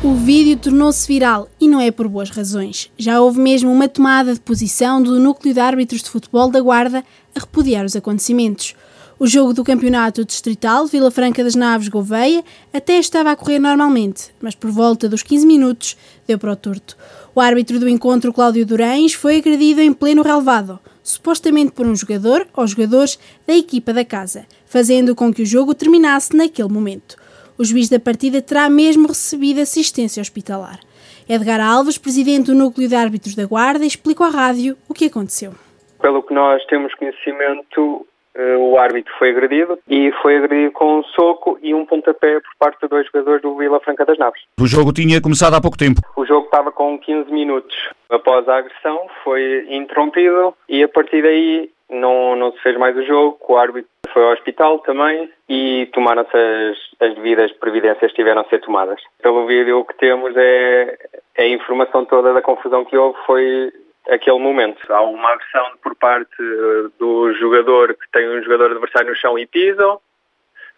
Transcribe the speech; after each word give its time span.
O 0.00 0.14
vídeo 0.14 0.56
tornou-se 0.56 1.08
viral 1.08 1.48
e 1.60 1.66
não 1.66 1.80
é 1.80 1.90
por 1.90 2.06
boas 2.06 2.30
razões. 2.30 2.88
Já 2.96 3.20
houve 3.20 3.40
mesmo 3.40 3.72
uma 3.72 3.88
tomada 3.88 4.32
de 4.32 4.38
posição 4.38 5.02
do 5.02 5.18
núcleo 5.18 5.52
de 5.52 5.58
árbitros 5.58 6.04
de 6.04 6.08
futebol 6.08 6.48
da 6.48 6.60
Guarda 6.60 7.04
a 7.34 7.40
repudiar 7.40 7.84
os 7.84 7.96
acontecimentos. 7.96 8.76
O 9.18 9.26
jogo 9.26 9.52
do 9.52 9.64
campeonato 9.64 10.24
distrital 10.24 10.86
Vila 10.86 11.10
Franca 11.10 11.42
das 11.42 11.56
Naves 11.56 11.88
Gouveia 11.88 12.44
até 12.72 12.96
estava 12.96 13.32
a 13.32 13.36
correr 13.36 13.58
normalmente, 13.58 14.32
mas 14.40 14.54
por 14.54 14.70
volta 14.70 15.08
dos 15.08 15.24
15 15.24 15.44
minutos 15.44 15.96
deu 16.28 16.38
para 16.38 16.52
o 16.52 16.56
torto. 16.56 16.96
O 17.34 17.40
árbitro 17.40 17.80
do 17.80 17.88
encontro, 17.88 18.32
Cláudio 18.32 18.64
Durães, 18.64 19.14
foi 19.14 19.38
agredido 19.38 19.80
em 19.80 19.92
pleno 19.92 20.22
relevado, 20.22 20.78
supostamente 21.02 21.72
por 21.72 21.84
um 21.84 21.96
jogador 21.96 22.46
ou 22.54 22.64
jogadores 22.68 23.18
da 23.44 23.56
equipa 23.56 23.92
da 23.92 24.04
casa, 24.04 24.46
fazendo 24.64 25.16
com 25.16 25.34
que 25.34 25.42
o 25.42 25.46
jogo 25.46 25.74
terminasse 25.74 26.36
naquele 26.36 26.68
momento. 26.68 27.16
O 27.58 27.64
juiz 27.64 27.88
da 27.88 27.98
partida 27.98 28.40
terá 28.40 28.70
mesmo 28.70 29.08
recebido 29.08 29.60
assistência 29.60 30.20
hospitalar. 30.20 30.78
Edgar 31.28 31.60
Alves, 31.60 31.98
presidente 31.98 32.46
do 32.46 32.54
Núcleo 32.54 32.88
de 32.88 32.94
Árbitros 32.94 33.34
da 33.34 33.44
Guarda, 33.46 33.84
explicou 33.84 34.24
à 34.24 34.30
rádio 34.30 34.76
o 34.88 34.94
que 34.94 35.06
aconteceu. 35.06 35.52
Pelo 36.00 36.22
que 36.22 36.32
nós 36.32 36.64
temos 36.66 36.94
conhecimento, 36.94 38.06
eh, 38.36 38.56
o 38.56 38.78
árbitro 38.78 39.12
foi 39.18 39.30
agredido 39.30 39.76
e 39.88 40.12
foi 40.22 40.36
agredido 40.36 40.70
com 40.70 41.00
um 41.00 41.02
soco 41.02 41.58
e 41.60 41.74
um 41.74 41.84
pontapé 41.84 42.38
por 42.38 42.50
parte 42.60 42.80
de 42.82 42.88
dois 42.88 43.06
jogadores 43.06 43.42
do 43.42 43.56
Vila 43.56 43.80
Franca 43.80 44.04
das 44.04 44.16
Naves. 44.16 44.40
O 44.60 44.66
jogo 44.68 44.92
tinha 44.92 45.20
começado 45.20 45.54
há 45.54 45.60
pouco 45.60 45.76
tempo. 45.76 46.00
O 46.16 46.24
jogo 46.24 46.44
estava 46.44 46.70
com 46.70 46.96
15 46.96 47.32
minutos. 47.32 47.74
Após 48.08 48.48
a 48.48 48.58
agressão, 48.58 49.08
foi 49.24 49.66
interrompido 49.68 50.54
e 50.68 50.84
a 50.84 50.88
partir 50.88 51.22
daí 51.22 51.68
não, 51.90 52.36
não 52.36 52.52
se 52.52 52.58
fez 52.62 52.78
mais 52.78 52.96
o 52.96 53.04
jogo. 53.04 53.36
O 53.48 53.56
árbitro 53.56 53.90
foi 54.12 54.22
ao 54.22 54.32
hospital 54.32 54.78
também 54.80 55.30
e 55.48 55.88
tomaram-se 55.92 56.36
as, 56.36 57.08
as 57.08 57.14
devidas 57.14 57.52
providências 57.52 58.10
que 58.10 58.16
tiveram 58.16 58.42
a 58.42 58.48
ser 58.48 58.60
tomadas. 58.60 59.00
Pelo 59.22 59.46
vídeo 59.46 59.78
o 59.78 59.84
que 59.84 59.96
temos 59.96 60.36
é, 60.36 60.98
é 61.36 61.44
a 61.44 61.48
informação 61.48 62.04
toda 62.04 62.32
da 62.32 62.42
confusão 62.42 62.84
que 62.84 62.96
houve 62.96 63.18
foi 63.26 63.72
aquele 64.08 64.38
momento. 64.38 64.80
Há 64.92 65.02
uma 65.02 65.32
agressão 65.32 65.72
por 65.82 65.94
parte 65.96 66.30
eh, 66.40 66.88
do 66.98 67.32
jogador 67.34 67.94
que 67.94 68.10
tem 68.12 68.28
um 68.28 68.42
jogador 68.42 68.70
adversário 68.72 69.10
no 69.10 69.16
chão 69.16 69.38
e 69.38 69.46
pisam, 69.46 70.00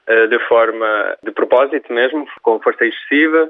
eh, 0.07 0.27
de 0.27 0.39
forma 0.41 1.17
de 1.23 1.31
propósito 1.31 1.93
mesmo, 1.93 2.27
com 2.43 2.61
força 2.61 2.85
excessiva, 2.85 3.49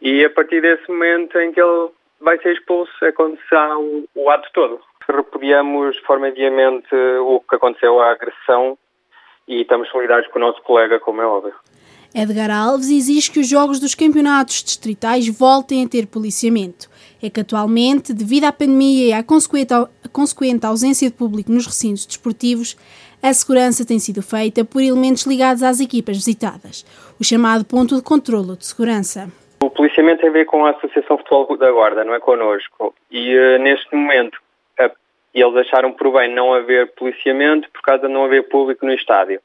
e 0.00 0.24
a 0.24 0.30
partir 0.30 0.60
desse 0.60 0.88
momento 0.88 1.38
em 1.38 1.52
que 1.52 1.60
ele 1.60 1.90
vai 2.20 2.38
ser 2.38 2.52
expulso 2.52 2.92
é 3.04 3.12
quando 3.12 3.38
se 3.48 3.54
há 3.54 3.76
o, 3.76 4.04
o 4.14 4.30
ato 4.30 4.48
todo. 4.52 4.80
Repudiamos 5.08 5.96
de 5.96 6.02
forma 6.02 6.30
veemente 6.30 6.94
o 6.94 7.40
que 7.40 7.56
aconteceu, 7.56 8.00
a 8.00 8.12
agressão, 8.12 8.78
e 9.46 9.62
estamos 9.62 9.88
solidários 9.90 10.30
com 10.30 10.38
o 10.38 10.42
nosso 10.42 10.62
colega, 10.62 11.00
como 11.00 11.20
é 11.20 11.26
óbvio. 11.26 11.54
Edgar 12.14 12.50
Alves 12.50 12.90
exige 12.90 13.30
que 13.30 13.40
os 13.40 13.48
jogos 13.48 13.80
dos 13.80 13.94
campeonatos 13.94 14.62
distritais 14.62 15.26
voltem 15.28 15.84
a 15.84 15.88
ter 15.88 16.06
policiamento. 16.06 16.90
É 17.22 17.30
que 17.30 17.40
atualmente, 17.40 18.12
devido 18.12 18.44
à 18.44 18.52
pandemia 18.52 19.06
e 19.06 19.12
à 19.12 19.22
consequente, 19.22 20.66
ausência 20.66 21.08
de 21.08 21.16
público 21.16 21.50
nos 21.50 21.66
recintos 21.66 22.04
desportivos, 22.04 22.76
a 23.22 23.32
segurança 23.32 23.86
tem 23.86 23.98
sido 23.98 24.20
feita 24.20 24.64
por 24.64 24.82
elementos 24.82 25.24
ligados 25.24 25.62
às 25.62 25.80
equipas 25.80 26.16
visitadas, 26.16 26.84
o 27.18 27.24
chamado 27.24 27.64
ponto 27.64 27.96
de 27.96 28.02
controlo 28.02 28.56
de 28.56 28.66
segurança. 28.66 29.30
O 29.62 29.70
policiamento 29.70 30.20
tem 30.20 30.28
a 30.28 30.32
ver 30.32 30.44
com 30.44 30.66
a 30.66 30.70
Associação 30.70 31.16
Futebol 31.16 31.56
da 31.56 31.70
Guarda, 31.70 32.04
não 32.04 32.14
é 32.14 32.20
connosco. 32.20 32.92
E 33.10 33.38
uh, 33.38 33.62
neste 33.62 33.94
momento 33.94 34.41
uh, 35.34 35.38
eles 35.38 35.56
acharam 35.56 35.92
por 35.92 36.12
bem 36.12 36.32
não 36.32 36.52
haver 36.54 36.92
policiamento 36.92 37.70
por 37.70 37.82
causa 37.82 38.06
de 38.06 38.12
não 38.12 38.24
haver 38.24 38.48
público 38.48 38.84
no 38.84 38.92
estádio. 38.92 39.40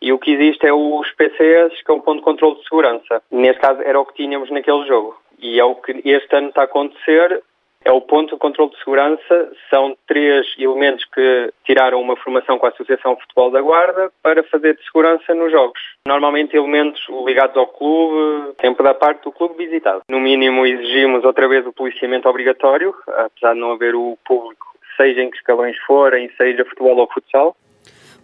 E 0.00 0.12
o 0.12 0.18
que 0.18 0.32
existe 0.32 0.66
é 0.66 0.72
os 0.72 1.10
PCS, 1.12 1.82
que 1.82 1.90
é 1.90 1.94
um 1.94 2.00
ponto 2.00 2.18
de 2.18 2.24
controle 2.24 2.56
de 2.56 2.64
segurança. 2.64 3.22
Neste 3.30 3.60
caso 3.60 3.80
era 3.82 3.98
o 3.98 4.04
que 4.04 4.14
tínhamos 4.14 4.50
naquele 4.50 4.86
jogo. 4.86 5.16
E 5.38 5.58
é 5.58 5.64
o 5.64 5.74
que 5.76 6.00
este 6.04 6.36
ano 6.36 6.48
está 6.48 6.62
a 6.62 6.64
acontecer, 6.64 7.42
é 7.84 7.92
o 7.92 8.00
ponto 8.00 8.34
de 8.34 8.40
controle 8.40 8.70
de 8.70 8.78
segurança. 8.78 9.52
São 9.70 9.96
três 10.06 10.46
elementos 10.58 11.04
que 11.06 11.52
tiraram 11.64 12.00
uma 12.00 12.16
formação 12.16 12.58
com 12.58 12.66
a 12.66 12.70
Associação 12.70 13.16
Futebol 13.16 13.50
da 13.50 13.60
Guarda 13.60 14.10
para 14.22 14.42
fazer 14.44 14.76
de 14.76 14.84
segurança 14.84 15.34
nos 15.34 15.52
jogos. 15.52 15.80
Normalmente 16.06 16.56
elementos 16.56 17.00
ligados 17.24 17.56
ao 17.56 17.66
clube, 17.66 18.54
sempre 18.60 18.82
da 18.82 18.94
parte 18.94 19.22
do 19.24 19.32
clube 19.32 19.56
visitado. 19.56 20.02
No 20.08 20.20
mínimo 20.20 20.66
exigimos 20.66 21.24
outra 21.24 21.48
vez 21.48 21.66
o 21.66 21.72
policiamento 21.72 22.28
obrigatório, 22.28 22.94
apesar 23.06 23.54
de 23.54 23.60
não 23.60 23.72
haver 23.72 23.94
o 23.94 24.18
público, 24.24 24.73
seja 24.96 25.22
em 25.22 25.30
que 25.30 25.36
escalões 25.36 25.76
forem, 25.86 26.30
seja 26.36 26.64
futebol 26.64 26.96
ou 26.98 27.08
futsal. 27.12 27.56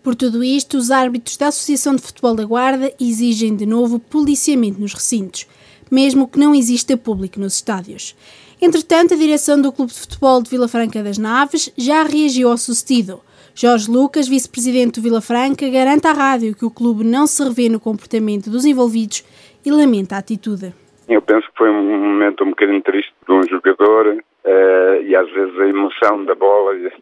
Por 0.03 0.15
tudo 0.15 0.43
isto, 0.43 0.79
os 0.79 0.91
árbitros 0.91 1.37
da 1.37 1.49
Associação 1.49 1.95
de 1.95 2.03
Futebol 2.03 2.35
da 2.35 2.45
Guarda 2.45 2.91
exigem 2.99 3.55
de 3.55 3.67
novo 3.67 4.01
policiamento 4.01 4.81
nos 4.81 4.95
recintos, 4.95 5.47
mesmo 5.91 6.27
que 6.27 6.39
não 6.39 6.55
exista 6.55 6.97
público 6.97 7.39
nos 7.39 7.55
estádios. 7.55 8.17
Entretanto, 8.63 9.15
a 9.15 9.17
direção 9.17 9.61
do 9.61 9.73
Clube 9.73 9.93
de 9.93 9.99
Futebol 10.01 10.43
de 10.43 10.51
Vila 10.51 10.69
Franca 10.69 11.03
das 11.03 11.19
Naves 11.19 11.73
já 11.77 12.03
reagiu 12.03 12.51
ao 12.51 12.57
sucedido. 12.57 13.21
Jorge 13.55 13.91
Lucas, 13.91 14.29
vice-presidente 14.29 15.01
do 15.01 15.03
Vila 15.03 15.21
Franca, 15.21 15.69
garante 15.69 16.07
à 16.07 16.13
rádio 16.13 16.55
que 16.55 16.65
o 16.65 16.71
clube 16.71 17.05
não 17.05 17.27
se 17.27 17.43
revê 17.43 17.69
no 17.69 17.81
comportamento 17.81 18.49
dos 18.49 18.65
envolvidos 18.65 19.25
e 19.65 19.71
lamenta 19.71 20.17
a 20.17 20.19
atitude. 20.19 20.73
Eu 21.09 21.21
penso 21.21 21.47
que 21.51 21.59
foi 21.59 21.69
um 21.69 21.99
momento 21.99 22.45
um 22.45 22.51
bocadinho 22.51 22.81
triste 22.83 23.13
de 23.27 23.33
um 23.35 23.43
jogador 23.43 24.23
uh, 24.45 25.03
e 25.03 25.15
às 25.15 25.31
vezes 25.31 25.59
a 25.59 25.67
emoção 25.67 26.25
da 26.25 26.35
bola 26.35 26.75
e, 26.75 26.93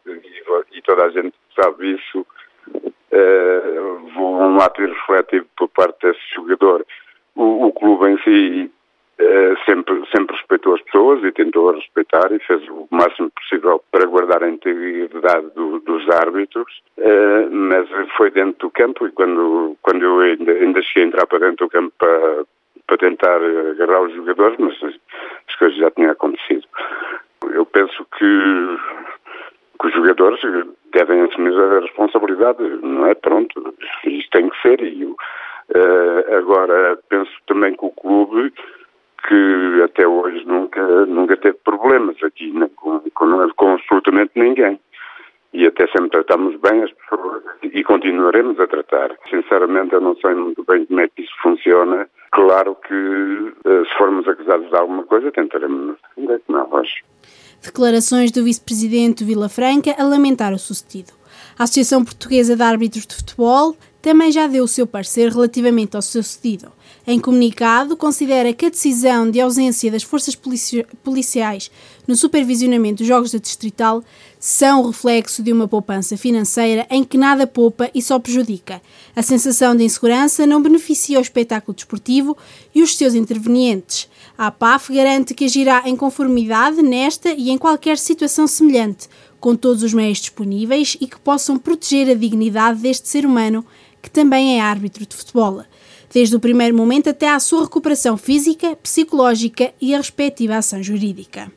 e, 0.72 0.82
toda 0.82 1.04
a 1.04 1.10
gente 1.10 1.34
sabe 1.54 1.94
isso 1.94 2.26
uh, 3.12 4.20
um 4.20 4.60
ato 4.60 4.82
irrefletivo 4.82 5.46
por 5.56 5.68
parte 5.68 6.06
desse 6.06 6.34
jogador. 6.34 6.84
O, 7.34 7.66
o 7.66 7.72
clube 7.72 8.10
em 8.10 8.18
si 8.22 8.70
uh, 9.20 9.64
sempre, 9.64 10.02
sempre 10.14 10.36
respeitou 10.36 10.74
as 10.74 10.82
pessoas 10.82 11.22
e 11.24 11.32
tentou 11.32 11.72
respeitar 11.72 12.32
e 12.32 12.38
fez 12.40 12.66
o 12.68 12.88
máximo 12.90 13.30
possível 13.30 13.82
para 13.90 14.06
guardar 14.06 14.42
a 14.42 14.48
integridade 14.48 15.48
do, 15.54 15.80
dos 15.80 16.08
árbitros, 16.10 16.82
uh, 16.98 17.50
mas 17.50 17.88
foi 18.16 18.30
dentro 18.30 18.68
do 18.68 18.70
campo 18.70 19.06
e 19.06 19.12
quando, 19.12 19.76
quando 19.82 20.02
eu 20.02 20.20
ainda, 20.20 20.52
ainda 20.52 20.82
cheguei 20.82 21.04
a 21.04 21.06
entrar 21.06 21.26
para 21.26 21.38
dentro 21.38 21.66
do 21.66 21.70
campo 21.70 21.92
para, 21.98 22.44
para 22.86 22.98
tentar 22.98 23.40
agarrar 23.70 24.02
os 24.02 24.14
jogadores, 24.14 24.58
mas 24.58 24.74
as 25.48 25.56
coisas 25.56 25.78
já 25.78 25.90
tinham 25.90 26.10
acontecido. 26.10 26.66
Penso 27.78 28.04
que, 28.18 28.78
que 29.80 29.86
os 29.86 29.94
jogadores 29.94 30.40
devem 30.92 31.20
assumir 31.22 31.54
a 31.54 31.78
responsabilidade, 31.78 32.60
não 32.82 33.06
é? 33.06 33.14
Pronto, 33.14 33.72
isto 34.04 34.30
tem 34.32 34.48
que 34.48 34.60
ser. 34.62 34.82
E 34.82 35.04
uh, 35.04 35.16
agora 36.36 36.98
penso 37.08 37.30
também 37.46 37.76
que 37.76 37.84
o 37.84 37.90
clube, 37.90 38.52
que 39.28 39.82
até 39.84 40.08
hoje 40.08 40.44
nunca, 40.44 41.06
nunca 41.06 41.36
teve 41.36 41.56
problemas 41.62 42.16
aqui 42.20 42.50
né, 42.50 42.68
com, 42.74 42.98
com, 43.14 43.50
com 43.50 43.74
absolutamente 43.74 44.32
ninguém. 44.34 44.80
E 45.52 45.64
até 45.64 45.86
sempre 45.86 46.10
tratamos 46.10 46.56
bem 46.56 46.82
as 46.82 46.90
pessoas 46.90 47.44
e 47.62 47.84
continuaremos 47.84 48.58
a 48.58 48.66
tratar. 48.66 49.14
Sinceramente, 49.30 49.94
eu 49.94 50.00
não 50.00 50.16
sei 50.16 50.34
muito 50.34 50.64
bem 50.64 50.84
como 50.84 50.98
é 50.98 51.06
que 51.06 51.22
isso 51.22 51.34
funciona. 51.40 52.08
Claro 52.32 52.74
que, 52.74 52.92
uh, 52.92 53.86
se 53.86 53.96
formos 53.96 54.26
acusados 54.26 54.68
de 54.68 54.76
alguma 54.76 55.04
coisa, 55.04 55.30
tentaremos 55.30 55.96
defender, 56.16 56.42
não, 56.48 56.76
acho. 56.76 57.06
Declarações 57.62 58.30
do 58.30 58.44
vice-presidente 58.44 59.24
Vila 59.24 59.48
Franca 59.48 59.94
a 59.98 60.04
lamentar 60.04 60.52
o 60.54 60.58
sucedido. 60.58 61.12
A 61.58 61.64
Associação 61.64 62.04
Portuguesa 62.04 62.54
de 62.54 62.62
Árbitros 62.62 63.06
de 63.06 63.16
Futebol 63.16 63.76
também 64.00 64.30
já 64.30 64.46
deu 64.46 64.64
o 64.64 64.68
seu 64.68 64.86
parecer 64.86 65.30
relativamente 65.30 65.96
ao 65.96 66.02
sucedido. 66.02 66.72
Em 67.06 67.18
comunicado, 67.18 67.96
considera 67.96 68.52
que 68.52 68.66
a 68.66 68.70
decisão 68.70 69.30
de 69.30 69.40
ausência 69.40 69.90
das 69.90 70.02
forças 70.02 70.34
polici 70.34 70.84
policiais 71.02 71.70
no 72.06 72.14
supervisionamento 72.14 72.98
dos 72.98 73.06
Jogos 73.06 73.32
da 73.32 73.38
Distrital 73.38 74.04
são 74.38 74.86
reflexo 74.86 75.42
de 75.42 75.52
uma 75.52 75.66
poupança 75.66 76.16
financeira 76.16 76.86
em 76.90 77.02
que 77.02 77.16
nada 77.16 77.46
poupa 77.46 77.90
e 77.94 78.02
só 78.02 78.18
prejudica. 78.18 78.80
A 79.16 79.22
sensação 79.22 79.74
de 79.74 79.84
insegurança 79.84 80.46
não 80.46 80.62
beneficia 80.62 81.18
o 81.18 81.22
espetáculo 81.22 81.74
desportivo 81.74 82.36
e 82.74 82.82
os 82.82 82.96
seus 82.96 83.14
intervenientes. 83.14 84.08
A 84.36 84.50
PAF 84.50 84.92
garante 84.92 85.34
que 85.34 85.46
agirá 85.46 85.82
em 85.86 85.96
conformidade 85.96 86.82
nesta 86.82 87.30
e 87.30 87.50
em 87.50 87.58
qualquer 87.58 87.98
situação 87.98 88.46
semelhante, 88.46 89.08
com 89.40 89.56
todos 89.56 89.82
os 89.82 89.94
meios 89.94 90.18
disponíveis 90.18 90.96
e 91.00 91.06
que 91.06 91.18
possam 91.18 91.56
proteger 91.56 92.10
a 92.10 92.14
dignidade 92.14 92.80
deste 92.80 93.08
ser 93.08 93.24
humano, 93.24 93.64
que 94.00 94.10
também 94.10 94.58
é 94.58 94.60
árbitro 94.60 95.04
de 95.06 95.16
futebol, 95.16 95.62
desde 96.12 96.36
o 96.36 96.40
primeiro 96.40 96.76
momento 96.76 97.10
até 97.10 97.28
à 97.28 97.38
sua 97.38 97.64
recuperação 97.64 98.16
física, 98.16 98.76
psicológica 98.76 99.72
e 99.80 99.94
a 99.94 99.98
respectiva 99.98 100.56
ação 100.56 100.82
jurídica. 100.82 101.50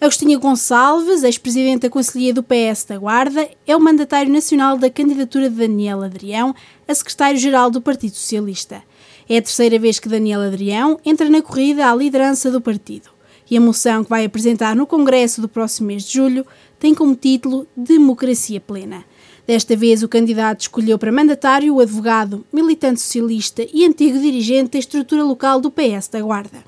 Agostinho 0.00 0.40
Gonçalves, 0.40 1.22
ex-presidente 1.22 1.82
da 1.82 1.90
Conselhia 1.90 2.32
do 2.32 2.42
PS 2.42 2.84
da 2.88 2.96
Guarda, 2.96 3.46
é 3.66 3.76
o 3.76 3.80
mandatário 3.80 4.32
nacional 4.32 4.78
da 4.78 4.88
candidatura 4.88 5.50
de 5.50 5.56
Daniel 5.56 6.02
Adrião 6.02 6.54
a 6.88 6.94
secretário-geral 6.94 7.70
do 7.70 7.82
Partido 7.82 8.14
Socialista. 8.14 8.82
É 9.28 9.36
a 9.36 9.42
terceira 9.42 9.78
vez 9.78 9.98
que 9.98 10.08
Daniel 10.08 10.40
Adrião 10.40 10.98
entra 11.04 11.28
na 11.28 11.42
corrida 11.42 11.90
à 11.90 11.94
liderança 11.94 12.50
do 12.50 12.62
partido. 12.62 13.10
E 13.50 13.56
a 13.56 13.60
moção 13.60 14.02
que 14.02 14.08
vai 14.08 14.24
apresentar 14.24 14.74
no 14.74 14.86
Congresso 14.86 15.42
do 15.42 15.48
próximo 15.48 15.88
mês 15.88 16.04
de 16.04 16.14
julho 16.14 16.46
tem 16.78 16.94
como 16.94 17.14
título 17.14 17.66
Democracia 17.76 18.58
Plena. 18.60 19.04
Desta 19.50 19.74
vez, 19.74 20.04
o 20.04 20.08
candidato 20.08 20.60
escolheu 20.60 20.96
para 20.96 21.10
mandatário 21.10 21.74
o 21.74 21.80
advogado, 21.80 22.46
militante 22.52 23.00
socialista 23.00 23.66
e 23.74 23.84
antigo 23.84 24.16
dirigente 24.16 24.70
da 24.70 24.78
estrutura 24.78 25.24
local 25.24 25.60
do 25.60 25.72
PS 25.72 26.06
da 26.06 26.20
Guarda. 26.20 26.58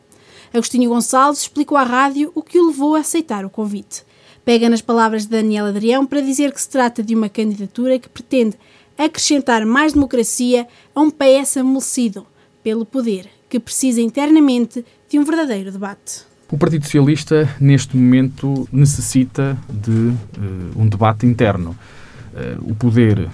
Agostinho 0.52 0.90
Gonçalves 0.90 1.42
explicou 1.42 1.78
à 1.78 1.84
rádio 1.84 2.32
o 2.34 2.42
que 2.42 2.58
o 2.58 2.66
levou 2.66 2.96
a 2.96 2.98
aceitar 2.98 3.44
o 3.44 3.50
convite. 3.50 4.02
Pega 4.44 4.68
nas 4.68 4.80
palavras 4.80 5.22
de 5.22 5.28
Daniel 5.28 5.66
Adrião 5.66 6.04
para 6.04 6.20
dizer 6.20 6.50
que 6.50 6.60
se 6.60 6.68
trata 6.68 7.04
de 7.04 7.14
uma 7.14 7.28
candidatura 7.28 8.00
que 8.00 8.08
pretende 8.08 8.56
acrescentar 8.98 9.64
mais 9.64 9.92
democracia 9.92 10.66
a 10.92 11.00
um 11.00 11.08
PS 11.08 11.58
amolecido 11.58 12.26
pelo 12.64 12.84
poder, 12.84 13.28
que 13.48 13.60
precisa 13.60 14.00
internamente 14.00 14.84
de 15.08 15.20
um 15.20 15.22
verdadeiro 15.22 15.70
debate. 15.70 16.22
O 16.50 16.58
Partido 16.58 16.84
Socialista, 16.84 17.48
neste 17.60 17.96
momento, 17.96 18.68
necessita 18.72 19.56
de 19.70 19.92
uh, 19.92 20.16
um 20.76 20.88
debate 20.88 21.24
interno. 21.26 21.78
Uh, 22.32 22.70
o 22.70 22.74
poder 22.74 23.18
uh, 23.18 23.28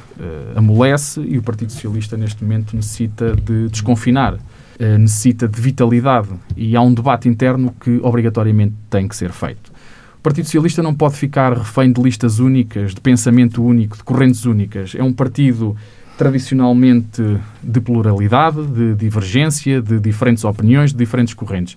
amolece 0.57 1.21
e 1.21 1.39
o 1.39 1.43
Partido 1.43 1.71
Socialista, 1.71 2.17
neste 2.17 2.43
momento, 2.43 2.75
necessita 2.75 3.37
de 3.37 3.69
desconfinar, 3.69 4.39
necessita 4.79 5.49
de 5.49 5.61
vitalidade 5.61 6.29
e 6.57 6.77
há 6.77 6.81
um 6.81 6.95
debate 6.95 7.29
interno 7.29 7.75
que 7.81 7.99
obrigatoriamente 8.01 8.75
tem 8.89 9.09
que 9.09 9.17
ser 9.17 9.33
feito. 9.33 9.73
O 10.19 10.21
Partido 10.23 10.45
Socialista 10.45 10.83
não 10.83 10.95
pode 10.95 11.17
ficar 11.17 11.53
refém 11.57 11.93
de 11.93 12.01
listas 12.01 12.39
únicas, 12.39 12.95
de 12.95 13.01
pensamento 13.01 13.63
único, 13.63 13.97
de 13.97 14.05
correntes 14.05 14.45
únicas. 14.45 14.95
É 14.95 15.03
um 15.03 15.13
partido 15.13 15.77
tradicionalmente 16.17 17.23
de 17.63 17.81
pluralidade, 17.81 18.67
de 18.67 18.95
divergência, 18.97 19.81
de 19.81 20.01
diferentes 20.01 20.45
opiniões, 20.45 20.91
de 20.91 20.99
diferentes 20.99 21.35
correntes. 21.35 21.77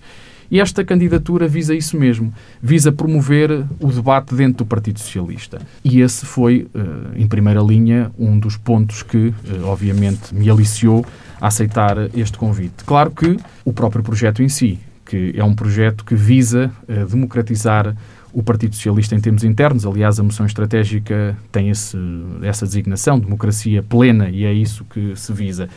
E 0.52 0.60
esta 0.60 0.84
candidatura 0.84 1.48
visa 1.48 1.74
isso 1.74 1.96
mesmo, 1.96 2.30
visa 2.62 2.92
promover 2.92 3.64
o 3.80 3.90
debate 3.90 4.34
dentro 4.34 4.66
do 4.66 4.66
Partido 4.66 5.00
Socialista. 5.00 5.62
E 5.82 6.02
esse 6.02 6.26
foi, 6.26 6.68
eh, 6.74 7.22
em 7.22 7.26
primeira 7.26 7.62
linha, 7.62 8.12
um 8.18 8.38
dos 8.38 8.58
pontos 8.58 9.02
que, 9.02 9.28
eh, 9.48 9.62
obviamente, 9.64 10.34
me 10.34 10.50
aliciou 10.50 11.06
a 11.40 11.46
aceitar 11.46 11.96
este 12.14 12.36
convite. 12.36 12.84
Claro 12.84 13.10
que 13.12 13.38
o 13.64 13.72
próprio 13.72 14.04
projeto 14.04 14.42
em 14.42 14.48
si, 14.50 14.78
que 15.06 15.32
é 15.34 15.42
um 15.42 15.54
projeto 15.54 16.04
que 16.04 16.14
visa 16.14 16.70
eh, 16.86 17.02
democratizar 17.06 17.96
o 18.30 18.42
Partido 18.42 18.74
Socialista 18.74 19.14
em 19.14 19.20
termos 19.20 19.44
internos. 19.44 19.86
Aliás, 19.86 20.20
a 20.20 20.22
moção 20.22 20.44
estratégica 20.44 21.34
tem 21.50 21.70
esse, 21.70 21.96
essa 22.42 22.66
designação, 22.66 23.18
democracia 23.18 23.82
plena, 23.82 24.28
e 24.28 24.44
é 24.44 24.52
isso 24.52 24.84
que 24.84 25.16
se 25.16 25.32
visa. 25.32 25.70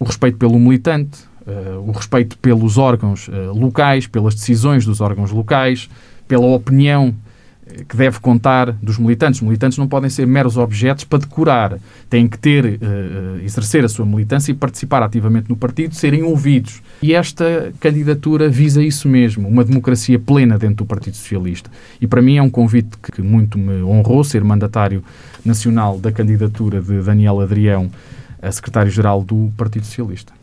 O 0.00 0.04
respeito 0.04 0.36
pelo 0.36 0.58
militante, 0.58 1.29
uh, 1.50 1.88
o 1.88 1.92
respeito 1.92 2.38
pelos 2.38 2.78
órgãos 2.78 3.28
uh, 3.28 3.52
locais, 3.52 4.06
pelas 4.06 4.34
decisões 4.34 4.84
dos 4.84 5.00
órgãos 5.00 5.30
locais, 5.30 5.90
pela 6.28 6.46
opinião 6.46 7.12
eh, 7.66 7.84
que 7.88 7.96
deve 7.96 8.20
contar 8.20 8.70
dos 8.72 8.98
militantes. 8.98 9.40
Os 9.40 9.46
militantes 9.46 9.76
não 9.76 9.88
podem 9.88 10.08
ser 10.08 10.26
meros 10.26 10.56
objetos 10.56 11.04
para 11.04 11.18
decorar. 11.18 11.78
Têm 12.08 12.28
que 12.28 12.38
ter, 12.38 12.64
uh, 12.64 13.44
exercer 13.44 13.84
a 13.84 13.88
sua 13.88 14.06
militância 14.06 14.52
e 14.52 14.54
participar 14.54 15.02
ativamente 15.02 15.48
no 15.48 15.56
partido, 15.56 15.94
serem 15.94 16.22
ouvidos. 16.22 16.80
E 17.02 17.14
esta 17.14 17.72
candidatura 17.80 18.48
visa 18.48 18.82
isso 18.82 19.08
mesmo, 19.08 19.48
uma 19.48 19.64
democracia 19.64 20.18
plena 20.18 20.56
dentro 20.56 20.76
do 20.76 20.86
Partido 20.86 21.16
Socialista. 21.16 21.70
E 22.00 22.06
para 22.06 22.22
mim 22.22 22.36
é 22.36 22.42
um 22.42 22.50
convite 22.50 22.96
que 23.02 23.20
muito 23.20 23.58
me 23.58 23.82
honrou 23.82 24.22
ser 24.22 24.44
mandatário 24.44 25.02
nacional 25.44 25.98
da 25.98 26.12
candidatura 26.12 26.80
de 26.80 27.00
Daniel 27.02 27.40
Adrião 27.40 27.90
a 28.42 28.50
secretário-geral 28.50 29.22
do 29.22 29.52
Partido 29.56 29.84
Socialista. 29.84 30.39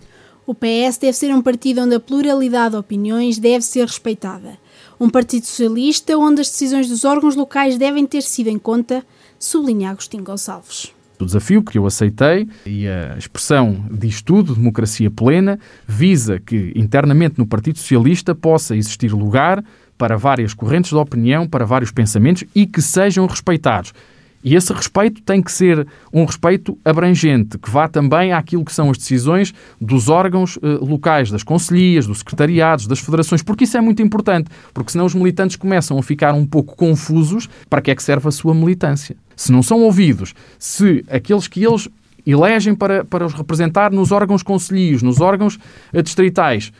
O 0.47 0.55
PS 0.55 0.97
deve 0.97 1.11
ser 1.11 1.35
um 1.35 1.41
partido 1.41 1.81
onde 1.81 1.93
a 1.93 1.99
pluralidade 1.99 2.71
de 2.71 2.77
opiniões 2.77 3.37
deve 3.37 3.65
ser 3.65 3.81
respeitada. 3.81 4.57
Um 4.97 5.09
partido 5.09 5.45
socialista 5.45 6.17
onde 6.17 6.39
as 6.39 6.49
decisões 6.49 6.87
dos 6.87 7.03
órgãos 7.03 7.35
locais 7.35 7.77
devem 7.77 8.05
ter 8.05 8.21
sido 8.21 8.47
em 8.47 8.57
conta, 8.57 9.05
sublinha 9.37 9.89
Agostinho 9.89 10.23
Gonçalves. 10.23 10.93
O 11.19 11.25
desafio 11.25 11.61
que 11.61 11.77
eu 11.77 11.85
aceitei 11.85 12.47
e 12.65 12.87
a 12.87 13.17
expressão 13.17 13.83
diz 13.91 14.21
tudo, 14.21 14.55
democracia 14.55 15.11
plena, 15.11 15.59
visa 15.85 16.39
que 16.39 16.71
internamente 16.77 17.37
no 17.37 17.45
Partido 17.45 17.77
Socialista 17.77 18.33
possa 18.33 18.73
existir 18.73 19.11
lugar 19.11 19.61
para 19.97 20.15
várias 20.15 20.53
correntes 20.53 20.91
de 20.91 20.95
opinião, 20.95 21.45
para 21.45 21.65
vários 21.65 21.91
pensamentos 21.91 22.45
e 22.55 22.65
que 22.65 22.81
sejam 22.81 23.25
respeitados. 23.25 23.93
E 24.43 24.55
esse 24.55 24.71
respeito 24.71 25.21
tem 25.23 25.41
que 25.41 25.51
ser 25.51 25.87
um 26.13 26.23
respeito 26.23 26.77
abrangente, 26.85 27.57
que 27.57 27.69
vá 27.69 27.87
também 27.87 28.31
àquilo 28.31 28.63
que 28.63 28.73
são 28.73 28.89
as 28.89 28.97
decisões 28.97 29.53
dos 29.81 30.09
órgãos 30.09 30.57
eh, 30.61 30.67
locais, 30.81 31.31
das 31.31 31.43
conselhias, 31.43 32.05
dos 32.05 32.19
secretariados, 32.19 32.87
das 32.87 32.99
federações, 32.99 33.41
porque 33.41 33.63
isso 33.63 33.77
é 33.77 33.81
muito 33.81 34.01
importante, 34.01 34.49
porque 34.73 34.91
senão 34.91 35.05
os 35.05 35.15
militantes 35.15 35.55
começam 35.55 35.97
a 35.97 36.03
ficar 36.03 36.33
um 36.33 36.45
pouco 36.45 36.75
confusos 36.75 37.49
para 37.69 37.81
que 37.81 37.91
é 37.91 37.95
que 37.95 38.03
serve 38.03 38.27
a 38.27 38.31
sua 38.31 38.53
militância. 38.53 39.17
Se 39.35 39.51
não 39.51 39.63
são 39.63 39.81
ouvidos, 39.81 40.33
se 40.57 41.03
aqueles 41.09 41.47
que 41.47 41.63
eles 41.63 41.89
elegem 42.25 42.75
para, 42.75 43.05
para 43.05 43.25
os 43.25 43.33
representar 43.33 43.91
nos 43.91 44.11
órgãos 44.11 44.43
conselhios, 44.43 45.01
nos 45.01 45.19
órgãos 45.21 45.57
eh, 45.93 46.01
distritais, 46.01 46.71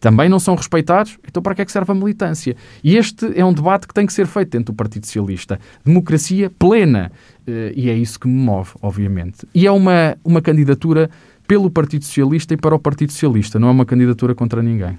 também 0.00 0.28
não 0.28 0.38
são 0.38 0.54
respeitados, 0.54 1.18
então 1.26 1.42
para 1.42 1.54
que 1.54 1.62
é 1.62 1.64
que 1.64 1.72
serve 1.72 1.90
a 1.90 1.94
militância? 1.94 2.56
E 2.82 2.96
este 2.96 3.32
é 3.38 3.44
um 3.44 3.52
debate 3.52 3.88
que 3.88 3.94
tem 3.94 4.06
que 4.06 4.12
ser 4.12 4.26
feito 4.26 4.50
dentro 4.50 4.72
do 4.72 4.76
Partido 4.76 5.06
Socialista. 5.06 5.58
Democracia 5.84 6.50
plena. 6.50 7.10
Eh, 7.46 7.72
e 7.74 7.90
é 7.90 7.94
isso 7.94 8.20
que 8.20 8.28
me 8.28 8.34
move, 8.34 8.70
obviamente. 8.80 9.46
E 9.54 9.66
é 9.66 9.72
uma, 9.72 10.16
uma 10.24 10.40
candidatura 10.40 11.10
pelo 11.46 11.70
Partido 11.70 12.04
Socialista 12.04 12.54
e 12.54 12.56
para 12.56 12.74
o 12.74 12.78
Partido 12.78 13.10
Socialista, 13.10 13.58
não 13.58 13.68
é 13.68 13.70
uma 13.70 13.86
candidatura 13.86 14.34
contra 14.34 14.62
ninguém. 14.62 14.98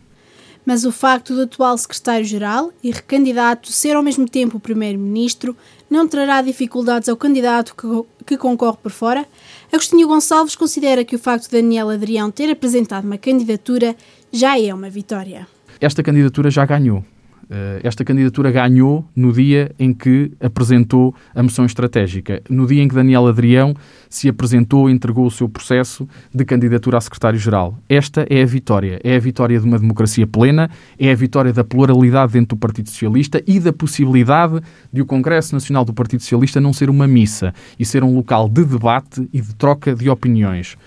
Mas 0.65 0.83
o 0.83 0.91
facto 0.91 1.33
do 1.33 1.43
atual 1.43 1.77
secretário-geral 1.77 2.71
e 2.83 2.91
recandidato 2.91 3.71
ser 3.71 3.95
ao 3.95 4.03
mesmo 4.03 4.27
tempo 4.27 4.57
o 4.57 4.59
primeiro-ministro 4.59 5.55
não 5.89 6.07
trará 6.07 6.41
dificuldades 6.41 7.07
ao 7.07 7.15
candidato 7.15 7.73
que, 7.75 8.25
que 8.25 8.37
concorre 8.37 8.77
por 8.81 8.91
fora? 8.91 9.25
Agostinho 9.71 10.07
Gonçalves 10.07 10.55
considera 10.55 11.05
que 11.05 11.15
o 11.15 11.19
facto 11.19 11.45
de 11.45 11.61
Daniel 11.61 11.89
Adrião 11.89 12.29
ter 12.29 12.51
apresentado 12.51 13.05
uma 13.05 13.17
candidatura 13.17 13.95
já 14.31 14.59
é 14.59 14.73
uma 14.73 14.89
vitória. 14.89 15.47
Esta 15.79 16.03
candidatura 16.03 16.49
já 16.49 16.65
ganhou. 16.65 17.03
Eh, 17.51 17.81
esta 17.83 18.05
candidatura 18.05 18.51
ganhou 18.51 19.03
no 19.15 19.33
dia 19.33 19.71
em 19.79 19.91
que 19.91 20.31
apresentou 20.39 21.15
a 21.33 21.41
moção 21.41 21.65
estratégica, 21.65 22.43
no 22.47 22.67
dia 22.67 22.83
em 22.83 22.87
que 22.87 22.93
Daniel 22.93 23.25
Adrião 23.25 23.73
se 24.07 24.29
apresentou 24.29 24.87
e 24.87 24.93
entregou 24.93 25.25
o 25.25 25.31
seu 25.31 25.49
processo 25.49 26.07
de 26.33 26.45
candidatura 26.45 26.99
a 26.99 27.01
secretário-geral. 27.01 27.75
Esta 27.89 28.27
é 28.29 28.43
a 28.43 28.45
vitória. 28.45 29.01
É 29.03 29.15
a 29.15 29.19
vitória 29.19 29.59
de 29.59 29.65
uma 29.65 29.79
democracia 29.79 30.27
plena, 30.27 30.69
é 30.99 31.11
a 31.11 31.15
vitória 31.15 31.51
da 31.51 31.63
pluralidade 31.63 32.33
dentro 32.33 32.55
do 32.55 32.59
Partido 32.59 32.89
Socialista 32.89 33.41
e 33.47 33.59
da 33.59 33.73
possibilidade 33.73 34.61
de 34.93 35.01
o 35.01 35.05
Congresso 35.05 35.55
Nacional 35.55 35.83
do 35.83 35.93
Partido 35.93 36.21
Socialista 36.21 36.61
não 36.61 36.71
ser 36.71 36.89
uma 36.89 37.07
missa 37.07 37.51
e 37.79 37.85
ser 37.85 38.03
um 38.03 38.13
local 38.13 38.47
de 38.47 38.63
debate 38.63 39.27
e 39.33 39.41
de 39.41 39.55
troca 39.55 39.95
de 39.95 40.07
opiniões 40.07 40.77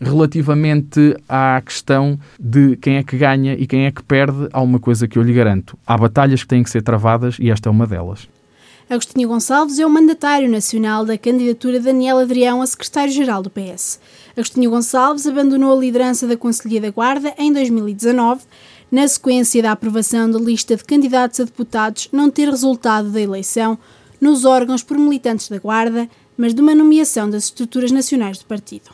relativamente 0.00 1.16
à 1.28 1.60
questão 1.64 2.18
de 2.38 2.76
quem 2.76 2.96
é 2.96 3.02
que 3.02 3.16
ganha 3.16 3.54
e 3.54 3.66
quem 3.66 3.86
é 3.86 3.90
que 3.90 4.02
perde, 4.02 4.48
há 4.52 4.60
uma 4.60 4.78
coisa 4.78 5.08
que 5.08 5.18
eu 5.18 5.22
lhe 5.22 5.32
garanto. 5.32 5.78
Há 5.86 5.96
batalhas 5.96 6.42
que 6.42 6.48
têm 6.48 6.62
que 6.62 6.70
ser 6.70 6.82
travadas 6.82 7.36
e 7.40 7.50
esta 7.50 7.68
é 7.68 7.70
uma 7.70 7.86
delas. 7.86 8.28
Agostinho 8.88 9.28
Gonçalves 9.28 9.80
é 9.80 9.84
o 9.84 9.90
mandatário 9.90 10.48
nacional 10.48 11.04
da 11.04 11.18
candidatura 11.18 11.80
de 11.80 11.86
Daniel 11.86 12.18
Adrião 12.18 12.62
a 12.62 12.66
secretário-geral 12.66 13.42
do 13.42 13.50
PS. 13.50 13.98
Agostinho 14.36 14.70
Gonçalves 14.70 15.26
abandonou 15.26 15.76
a 15.76 15.80
liderança 15.80 16.24
da 16.24 16.36
Conselhia 16.36 16.80
da 16.80 16.90
Guarda 16.90 17.34
em 17.36 17.52
2019, 17.52 18.42
na 18.92 19.08
sequência 19.08 19.60
da 19.60 19.72
aprovação 19.72 20.30
da 20.30 20.38
lista 20.38 20.76
de 20.76 20.84
candidatos 20.84 21.40
a 21.40 21.44
deputados 21.44 22.08
não 22.12 22.30
ter 22.30 22.48
resultado 22.48 23.10
da 23.10 23.20
eleição 23.20 23.76
nos 24.20 24.44
órgãos 24.44 24.84
por 24.84 24.96
militantes 24.96 25.48
da 25.48 25.58
Guarda, 25.58 26.08
mas 26.36 26.54
de 26.54 26.60
uma 26.60 26.74
nomeação 26.74 27.28
das 27.28 27.44
estruturas 27.44 27.90
nacionais 27.90 28.38
do 28.38 28.44
partido. 28.44 28.90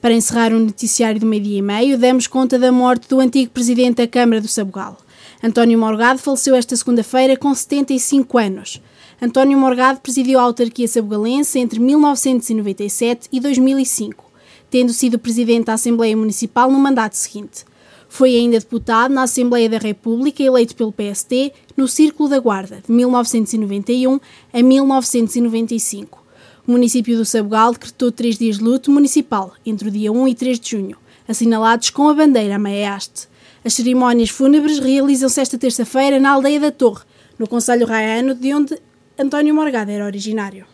Para 0.00 0.14
encerrar 0.14 0.52
o 0.52 0.60
noticiário 0.60 1.18
do 1.18 1.26
meio-dia 1.26 1.58
e 1.58 1.62
meio, 1.62 1.98
demos 1.98 2.26
conta 2.26 2.58
da 2.58 2.70
morte 2.70 3.08
do 3.08 3.18
antigo 3.18 3.50
presidente 3.50 3.96
da 3.96 4.06
Câmara 4.06 4.40
do 4.40 4.48
Sabugal. 4.48 4.98
António 5.42 5.78
Morgado 5.78 6.18
faleceu 6.18 6.54
esta 6.54 6.76
segunda-feira 6.76 7.36
com 7.36 7.54
75 7.54 8.38
anos. 8.38 8.82
António 9.20 9.58
Morgado 9.58 10.00
presidiu 10.00 10.38
a 10.38 10.42
autarquia 10.42 10.86
sabugalense 10.86 11.58
entre 11.58 11.80
1997 11.80 13.28
e 13.32 13.40
2005, 13.40 14.24
tendo 14.70 14.92
sido 14.92 15.18
presidente 15.18 15.66
da 15.66 15.74
Assembleia 15.74 16.16
Municipal 16.16 16.70
no 16.70 16.78
mandato 16.78 17.14
seguinte. 17.14 17.64
Foi 18.06 18.36
ainda 18.36 18.58
deputado 18.58 19.12
na 19.12 19.22
Assembleia 19.22 19.68
da 19.68 19.78
República, 19.78 20.42
eleito 20.42 20.76
pelo 20.76 20.92
PST, 20.92 21.52
no 21.74 21.88
Círculo 21.88 22.28
da 22.28 22.38
Guarda, 22.38 22.82
de 22.86 22.92
1991 22.92 24.20
a 24.52 24.62
1995 24.62 26.25
o 26.66 26.72
município 26.72 27.16
do 27.16 27.24
Sabugal 27.24 27.72
decretou 27.72 28.10
três 28.10 28.36
dias 28.38 28.58
de 28.58 28.64
luto 28.64 28.90
municipal 28.90 29.54
entre 29.64 29.88
o 29.88 29.90
dia 29.90 30.10
1 30.10 30.28
e 30.28 30.34
3 30.34 30.58
de 30.58 30.70
junho, 30.70 30.96
assinalados 31.28 31.90
com 31.90 32.08
a 32.08 32.14
bandeira 32.14 32.58
Maeste. 32.58 33.28
As 33.64 33.74
cerimónias 33.74 34.30
fúnebres 34.30 34.78
realizam-se 34.78 35.40
esta 35.40 35.56
terça-feira 35.56 36.18
na 36.18 36.30
aldeia 36.30 36.58
da 36.58 36.72
Torre, 36.72 37.04
no 37.38 37.46
Conselho 37.46 37.86
Raiano, 37.86 38.34
de 38.34 38.52
onde 38.52 38.78
António 39.18 39.54
Morgado 39.54 39.90
era 39.90 40.04
originário. 40.04 40.66